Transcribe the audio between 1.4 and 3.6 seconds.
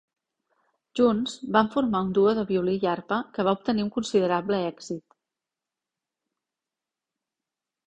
van formar un duo de violí i arpa que va